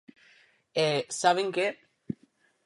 [0.83, 0.85] E,
[1.21, 1.67] ¿saben que?